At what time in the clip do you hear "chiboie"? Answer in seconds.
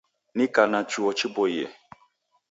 1.17-1.65